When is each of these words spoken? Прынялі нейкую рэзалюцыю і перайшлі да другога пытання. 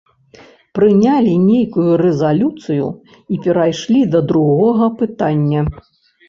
Прынялі 0.77 1.33
нейкую 1.49 1.91
рэзалюцыю 2.03 2.87
і 3.37 3.39
перайшлі 3.45 4.01
да 4.15 4.23
другога 4.33 4.91
пытання. 5.05 5.61